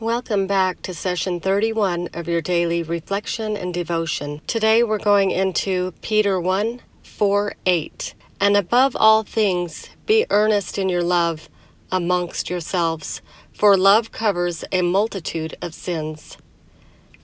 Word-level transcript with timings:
Welcome 0.00 0.46
back 0.46 0.82
to 0.82 0.92
session 0.92 1.40
31 1.40 2.10
of 2.12 2.28
your 2.28 2.42
daily 2.42 2.82
reflection 2.82 3.56
and 3.56 3.72
devotion. 3.72 4.42
Today 4.46 4.82
we're 4.82 4.98
going 4.98 5.30
into 5.30 5.94
Peter 6.02 6.38
1 6.38 6.82
4 7.02 7.54
8. 7.64 8.14
And 8.38 8.58
above 8.58 8.94
all 8.94 9.22
things, 9.22 9.88
be 10.04 10.26
earnest 10.28 10.76
in 10.76 10.90
your 10.90 11.02
love 11.02 11.48
amongst 11.90 12.50
yourselves, 12.50 13.22
for 13.54 13.74
love 13.74 14.12
covers 14.12 14.64
a 14.70 14.82
multitude 14.82 15.56
of 15.62 15.72
sins. 15.72 16.36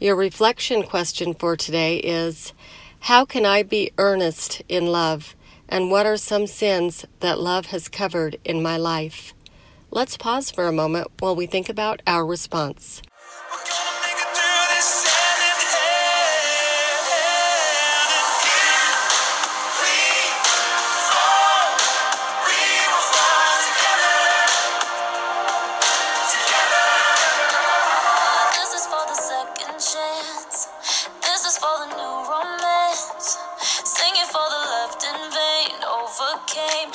Your 0.01 0.17
reflection 0.17 0.83
question 0.83 1.35
for 1.35 1.59
today 1.59 1.99
is 1.99 2.55
How 3.01 3.27
can 3.27 3.45
I 3.45 3.63
be 3.65 3.91
earnest 3.99 4.63
in 4.67 4.87
love? 4.87 5.37
And 5.69 5.91
what 5.91 6.07
are 6.07 6.17
some 6.17 6.47
sins 6.47 7.05
that 7.21 7.39
love 7.39 7.67
has 7.67 7.91
covered 7.91 8.39
in 8.47 8.63
my 8.63 8.79
life? 8.79 9.35
Let's 9.95 10.17
pause 10.17 10.51
for 10.51 10.69
a 10.69 10.73
moment 10.73 11.09
while 11.19 11.37
we 11.37 11.45
think 11.45 11.69
about 11.69 12.01
our 12.07 12.25
response. 12.25 13.03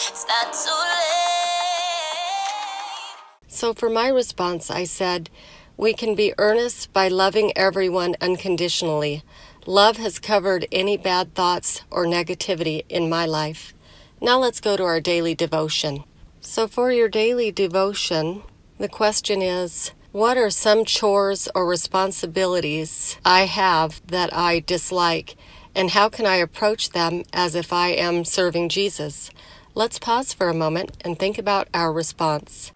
It's 0.10 0.26
not 0.28 0.54
too 0.54 0.72
late. 0.72 1.27
So, 3.58 3.74
for 3.74 3.90
my 3.90 4.08
response, 4.08 4.70
I 4.70 4.84
said, 4.84 5.32
We 5.78 5.92
can 5.96 6.14
be 6.14 6.32
earnest 6.38 6.94
by 6.94 7.08
loving 7.08 7.58
everyone 7.58 8.16
unconditionally. 8.22 9.24
Love 9.66 9.98
has 9.98 10.20
covered 10.20 10.68
any 10.72 10.96
bad 10.96 11.34
thoughts 11.34 11.82
or 11.90 12.06
negativity 12.06 12.86
in 12.88 13.10
my 13.10 13.26
life. 13.26 13.74
Now 14.22 14.38
let's 14.38 14.62
go 14.62 14.78
to 14.78 14.84
our 14.84 15.02
daily 15.02 15.34
devotion. 15.34 16.04
So, 16.40 16.68
for 16.68 16.92
your 16.92 17.10
daily 17.10 17.52
devotion, 17.52 18.44
the 18.78 18.88
question 18.88 19.42
is 19.42 19.92
What 20.12 20.38
are 20.38 20.52
some 20.52 20.86
chores 20.86 21.50
or 21.56 21.66
responsibilities 21.66 23.18
I 23.26 23.48
have 23.48 24.06
that 24.06 24.32
I 24.32 24.60
dislike, 24.60 25.36
and 25.74 25.90
how 25.90 26.10
can 26.10 26.28
I 26.28 26.36
approach 26.36 26.92
them 26.92 27.24
as 27.34 27.56
if 27.56 27.74
I 27.74 27.88
am 27.88 28.24
serving 28.24 28.70
Jesus? 28.70 29.32
Let's 29.74 29.98
pause 29.98 30.32
for 30.32 30.48
a 30.48 30.54
moment 30.54 30.96
and 31.02 31.18
think 31.18 31.40
about 31.40 31.70
our 31.74 31.92
response. 31.92 32.72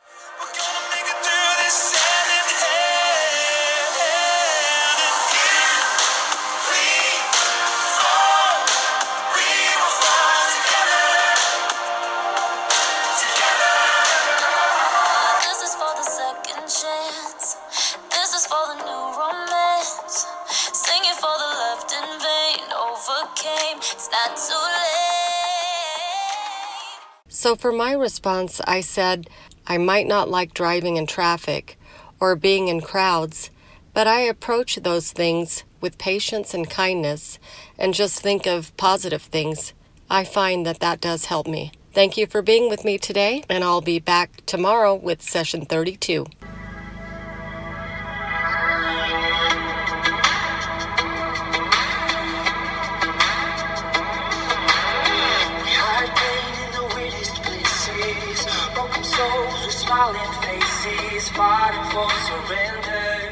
So 27.28 27.56
for 27.56 27.72
my 27.72 27.94
response, 27.94 28.62
I 28.68 28.82
said, 28.82 29.28
I 29.66 29.80
might 29.80 30.06
not 30.06 30.30
like 30.30 30.54
driving 30.54 30.98
in 30.98 31.08
traffic 31.08 31.76
or 32.20 32.36
being 32.36 32.68
in 32.68 32.82
crowds, 32.82 33.50
but 33.96 34.06
I 34.06 34.20
approach 34.22 34.76
those 34.76 35.12
things 35.12 35.64
with 35.82 35.98
patience 35.98 36.54
and 36.54 36.70
kindness 36.70 37.40
and 37.80 37.96
just 37.96 38.20
think 38.20 38.46
of 38.46 38.76
positive 38.78 39.24
things. 39.24 39.74
I 40.10 40.24
find 40.24 40.66
that 40.68 40.82
that 40.82 41.02
does 41.02 41.26
help 41.26 41.48
me. 41.48 41.72
Thank 41.94 42.16
you 42.16 42.28
for 42.28 42.42
being 42.42 42.70
with 42.70 42.86
me 42.86 42.98
today, 42.98 43.44
and 43.50 43.64
I'll 43.64 43.82
be 43.82 44.00
back 44.00 44.46
tomorrow 44.46 44.94
with 44.94 45.22
session 45.22 45.66
32. 45.66 46.26
Smiling 59.92 60.34
faces, 60.42 61.28
fighting 61.36 61.92
for 61.92 62.10
surrender. 62.26 63.31